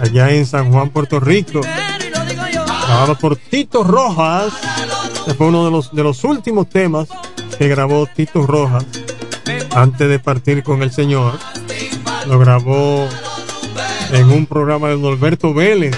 [0.00, 1.60] allá en San Juan, Puerto Rico.
[1.60, 4.52] Grabado por Tito Rojas.
[5.36, 7.08] Fue uno de los, de los últimos temas
[7.58, 8.84] que grabó Tito Rojas
[9.70, 11.34] antes de partir con el Señor.
[12.26, 13.06] Lo grabó
[14.12, 15.96] en un programa de Norberto Vélez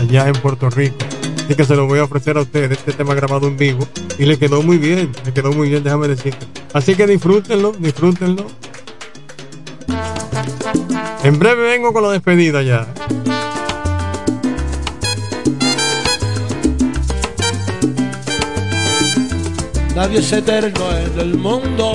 [0.00, 0.96] allá en Puerto Rico.
[1.44, 3.86] Así que se lo voy a ofrecer a ustedes, este tema grabado en vivo.
[4.18, 6.46] Y le quedó muy bien, le quedó muy bien, déjame decirte.
[6.74, 8.46] Así que disfrútenlo, disfrútenlo.
[11.24, 12.86] En breve vengo con la despedida ya.
[19.98, 21.90] Nadie es eterno en el mundo.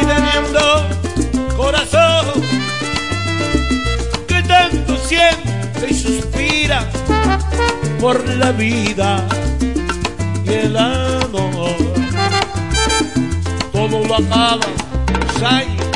[0.00, 0.88] Y teniendo
[1.54, 2.40] corazón
[4.26, 6.88] que tanto siente y suspira
[8.00, 9.22] por la vida
[10.46, 11.76] y el amor.
[13.70, 14.66] Todo lo acaba
[15.26, 15.86] los años.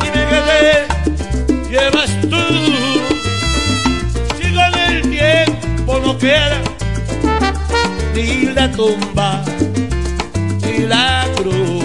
[0.00, 2.17] Dime que te llevas
[6.18, 6.60] queda
[8.14, 9.44] ni la tumba
[10.62, 11.77] ni la cruz.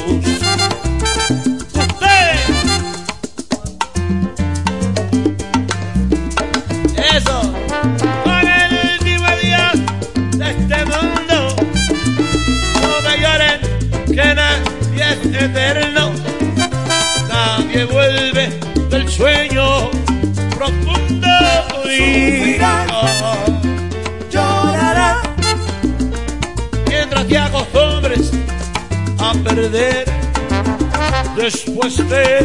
[31.37, 32.39] Después te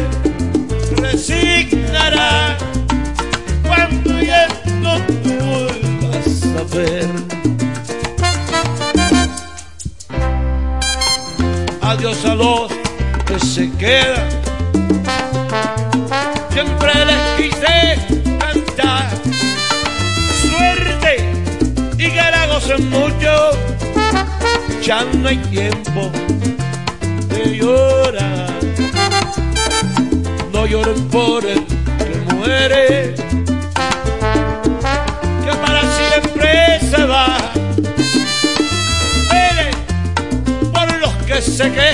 [1.01, 2.57] resignará
[3.67, 4.47] cuando ya
[4.79, 7.09] no vuelvas a ver.
[11.81, 12.71] Adiós a los
[13.25, 14.29] que se quedan.
[16.53, 17.97] Siempre les quise
[18.39, 19.09] cantar
[20.41, 21.17] suerte
[21.97, 23.51] y que la gocen mucho.
[24.81, 26.09] Ya no hay tiempo
[27.49, 28.49] de llorar.
[30.53, 33.15] No lloren por el que muere,
[35.43, 37.37] que para siempre se va.
[39.31, 39.71] Vele
[40.73, 41.88] por los que se quejen,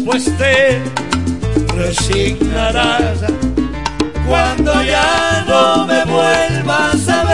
[0.00, 0.80] después te
[1.76, 3.18] resignarás
[4.26, 7.29] Cuando ya no me vuelvas a ver.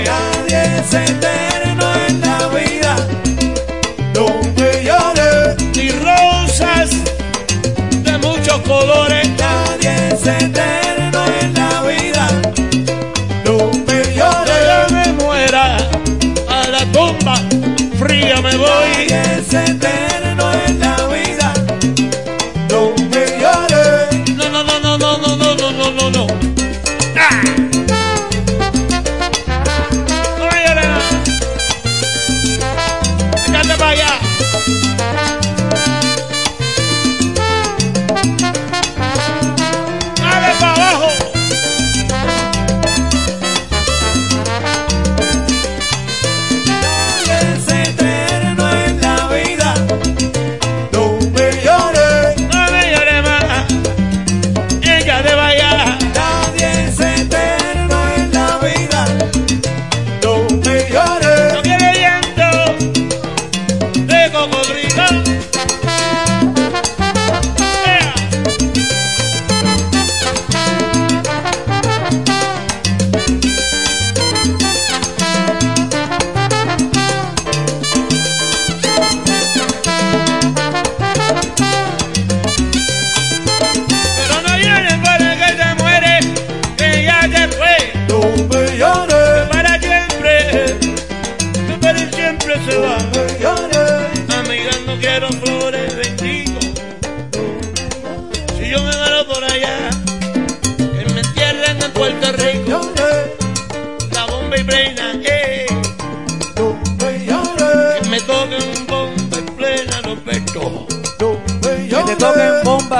[0.00, 1.41] Nadie se te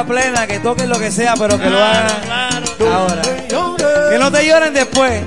[0.05, 3.23] plena, que toquen lo que sea, pero que lo hagan ahora.
[3.23, 5.23] Que no te lloren después.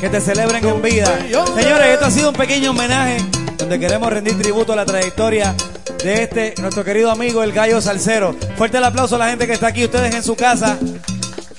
[0.00, 1.18] Que te celebren en vida.
[1.54, 3.18] Señores, esto ha sido un pequeño homenaje
[3.58, 5.54] donde queremos rendir tributo a la trayectoria
[6.02, 8.34] de este, nuestro querido amigo, el gallo salsero.
[8.56, 10.78] Fuerte el aplauso a la gente que está aquí, ustedes en su casa.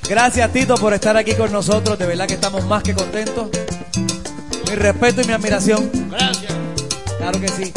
[0.10, 1.98] Gracias, Tito, por estar aquí con nosotros.
[1.98, 3.50] De verdad que estamos más que contentos.
[4.68, 5.90] Mi respeto y mi admiración.
[6.10, 6.54] Gracias.
[7.18, 7.72] Claro que sí.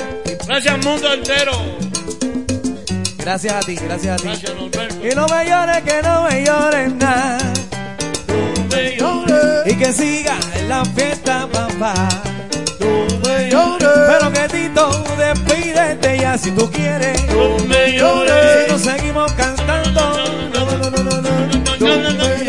[0.47, 1.84] Gracias, mundo entero.
[3.25, 4.29] Gracias a ti, gracias a ti.
[4.29, 4.53] Gracias.
[5.03, 7.39] Y no me llores, que no me llores nada.
[8.71, 9.73] me llores.
[9.73, 11.95] Y que siga en la fiesta, papá.
[13.27, 13.89] me llores.
[14.09, 17.25] Pero que Tito, despídete ya si tú quieres.
[17.33, 18.67] No me llores.
[18.67, 20.01] Si nos seguimos cantando.
[20.53, 21.31] No, no, no, no, no, no.
[21.81, 22.44] No me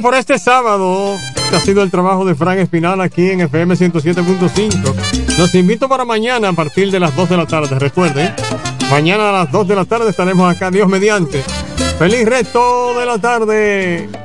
[0.00, 5.36] Por este sábado, este ha sido el trabajo de Frank Espinal aquí en FM 107.5.
[5.36, 7.78] Los invito para mañana a partir de las 2 de la tarde.
[7.78, 8.34] Recuerden,
[8.90, 11.42] mañana a las 2 de la tarde estaremos acá, Dios mediante.
[11.98, 14.21] ¡Feliz resto de la tarde!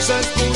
[0.00, 0.49] cosas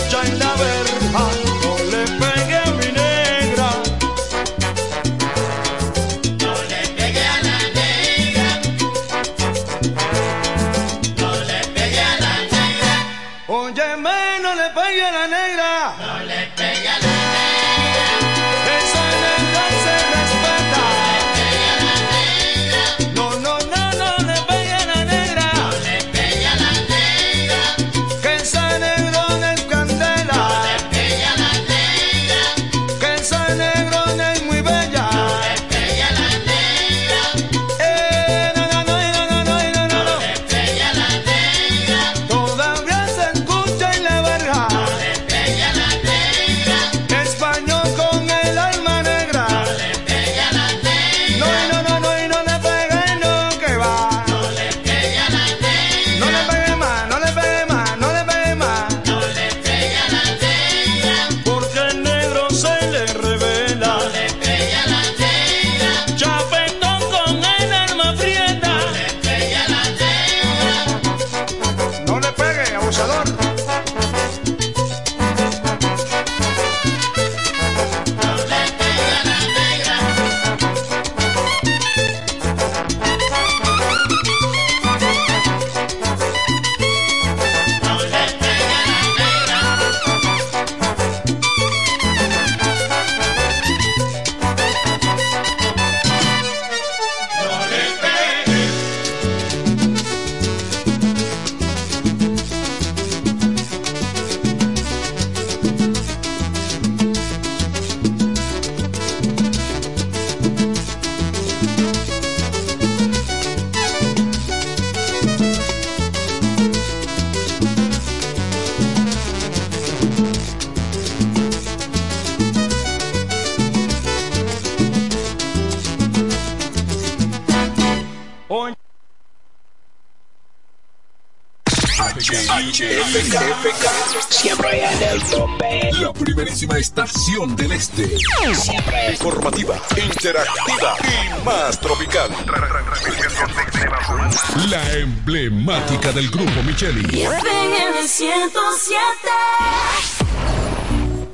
[145.65, 147.23] emblemática del grupo Micheli.
[147.23, 149.01] en el 107.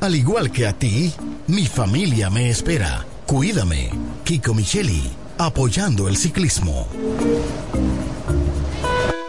[0.01, 1.13] Al igual que a ti,
[1.49, 3.05] mi familia me espera.
[3.27, 3.91] Cuídame.
[4.25, 6.87] Kiko Micheli, apoyando el ciclismo.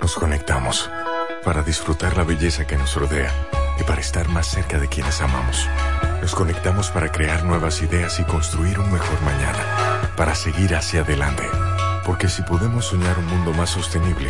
[0.01, 0.87] Nos conectamos
[1.43, 3.33] para disfrutar la belleza que nos rodea
[3.79, 5.67] y para estar más cerca de quienes amamos.
[6.21, 11.43] Nos conectamos para crear nuevas ideas y construir un mejor mañana, para seguir hacia adelante.
[12.05, 14.29] Porque si podemos soñar un mundo más sostenible,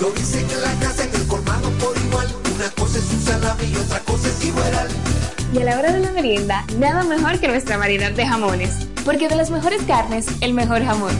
[0.00, 2.26] Lo dicen en la casa, en el colmado por igual.
[2.54, 4.88] Una cosa es un salami y otra cosa es igual.
[5.52, 8.86] Y a la hora de la merienda, nada mejor que nuestra variedad de jamones.
[9.04, 11.14] Porque de las mejores carnes, el mejor jamón.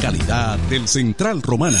[0.00, 1.80] Calidad del Central Romana.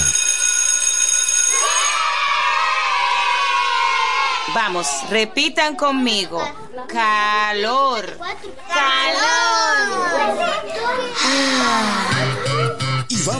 [4.54, 6.40] Vamos, repitan conmigo.
[6.86, 8.18] Calor.
[8.68, 9.43] Calor.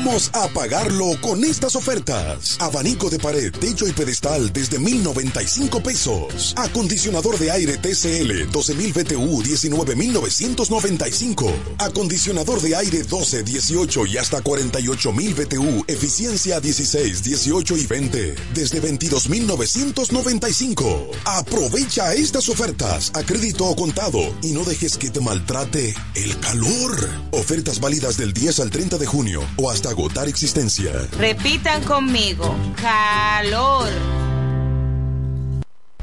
[0.05, 2.59] Vamos a pagarlo con estas ofertas.
[2.61, 6.53] Abanico de pared, techo y pedestal desde 1095 pesos.
[6.59, 11.51] Acondicionador de aire TCL 12000 BTU 19995.
[11.79, 18.81] Acondicionador de aire 12, 18 y hasta 48000 BTU, eficiencia 16, 18 y 20 desde
[18.81, 21.13] 22995.
[21.25, 27.09] Aprovecha estas ofertas a crédito o contado y no dejes que te maltrate el calor.
[27.31, 30.91] Ofertas válidas del 10 al 30 de junio o hasta agotar existencia.
[31.17, 32.53] Repitan conmigo.
[32.83, 34.24] Calor.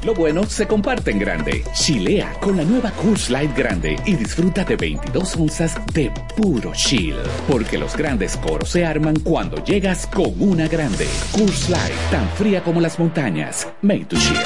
[0.04, 1.62] Lo bueno se comparte en grande.
[1.74, 7.14] Chilea con la nueva Coors Light Grande y disfruta de 22 onzas de puro chill.
[7.48, 11.06] Porque los grandes coros se arman cuando llegas con una grande.
[11.30, 13.68] Coors Light, tan fría como las montañas.
[13.80, 14.38] Made to chill.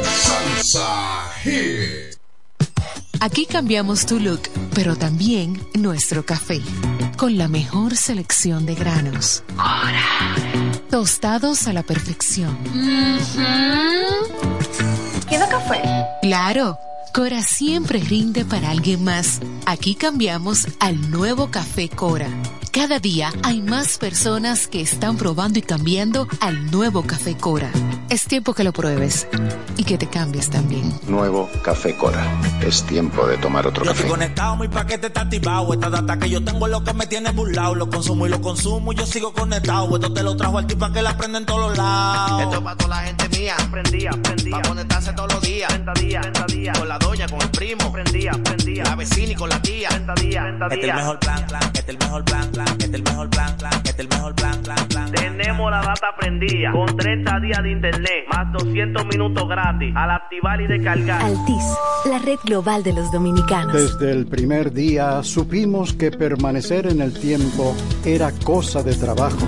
[0.04, 2.09] Salsa Hit.
[3.22, 4.44] Aquí cambiamos tu look,
[4.74, 6.62] pero también nuestro café.
[7.18, 9.44] Con la mejor selección de granos.
[10.90, 12.58] Tostados a la perfección.
[15.30, 15.82] ¿Queda café?
[16.22, 16.80] Claro.
[17.14, 19.40] Cora siempre rinde para alguien más.
[19.66, 22.28] Aquí cambiamos al nuevo café Cora.
[22.72, 27.72] Cada día hay más personas que están probando y cambiando al nuevo café Cora.
[28.10, 29.28] Es tiempo que lo pruebes
[29.76, 30.94] y que te cambies también.
[31.08, 32.26] Nuevo Café Cora.
[32.62, 34.02] Es tiempo de tomar otro Yo café.
[34.04, 35.74] estoy conectado, mi paquete está activado.
[35.74, 37.76] Esta data que yo tengo es lo que me tiene burlado.
[37.76, 39.94] Lo consumo y lo consumo y yo sigo conectado.
[39.96, 42.42] Esto te lo trajo al tipo para que la prenda en todos los lados.
[42.42, 43.56] Esto es para toda la gente mía.
[43.72, 44.52] Prendía, prendía.
[44.52, 45.70] Para conectarse todos los días.
[45.70, 46.80] 30 días, 30 días.
[46.80, 47.92] Con la doña, con el primo.
[47.92, 48.84] Prendía, prendía.
[48.84, 49.90] La vecina y con la tía.
[49.90, 51.62] 30 días, 30 Este es el mejor plan, plan.
[51.64, 52.68] Este es el mejor plan, plan.
[52.68, 53.74] Este es el mejor plan, plan.
[53.74, 55.12] Este es el mejor plan, plan, plan.
[55.12, 56.72] Tenemos la data prendida.
[56.72, 58.26] Con 30 días de internet.
[58.32, 59.96] Más 200 minutos gratis.
[59.96, 61.22] Al activar y descargar.
[61.22, 61.64] Altis,
[62.06, 63.74] la red global de los dominicanos.
[63.74, 69.48] Desde el primer día supimos que permanecer en el tiempo era cosa de trabajo.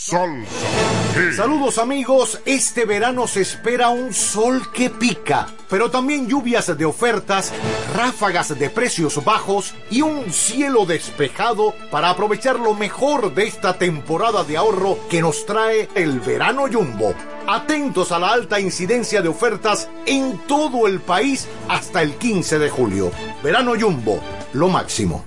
[0.00, 1.32] Salsa.
[1.34, 7.52] Saludos amigos, este verano se espera un sol que pica, pero también lluvias de ofertas,
[7.96, 14.44] ráfagas de precios bajos y un cielo despejado para aprovechar lo mejor de esta temporada
[14.44, 17.12] de ahorro que nos trae el verano Jumbo.
[17.48, 22.70] Atentos a la alta incidencia de ofertas en todo el país hasta el 15 de
[22.70, 23.10] julio.
[23.42, 24.20] Verano Jumbo,
[24.52, 25.24] lo máximo.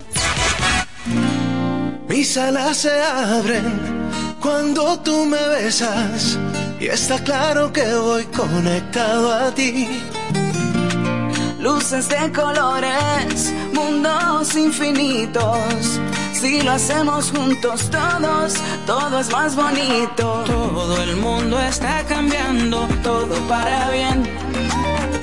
[2.08, 4.01] Mis alas se abren
[4.42, 6.38] cuando tú me besas
[6.80, 9.88] y está claro que voy conectado a ti.
[11.60, 16.00] Luces de colores, mundos infinitos.
[16.34, 18.56] Si lo hacemos juntos todos,
[18.88, 20.44] todo es más bonito.
[20.48, 24.28] Todo el mundo está cambiando, todo para bien.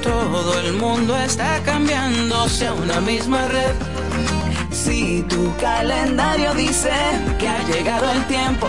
[0.00, 3.74] Todo el mundo está cambiando, sea una misma red.
[4.70, 6.92] Si tu calendario dice
[7.38, 8.68] que ha llegado el tiempo,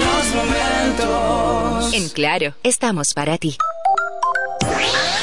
[0.00, 1.92] Los momentos.
[1.94, 3.56] En Claro, estamos para ti.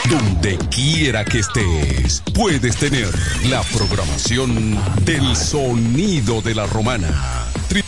[0.10, 3.10] Donde quiera que estés, puedes tener
[3.50, 7.44] la programación del sonido de la romana.
[7.70, 7.84] Tri-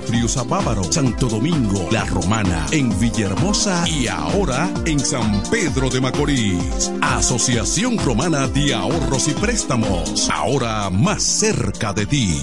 [0.00, 6.90] Friusa Bávaro, Santo Domingo, La Romana, en Villahermosa y ahora en San Pedro de Macorís.
[7.00, 12.42] Asociación Romana de Ahorros y Préstamos, ahora más cerca de ti.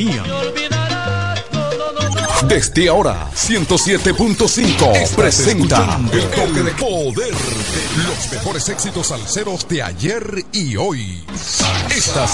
[2.47, 10.43] Desde ahora, 107.5 presenta el toque de poder de los mejores éxitos salseros de ayer
[10.51, 11.23] y hoy.
[11.95, 12.33] Estás,